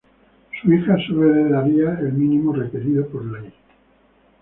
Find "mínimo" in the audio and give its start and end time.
2.13-2.53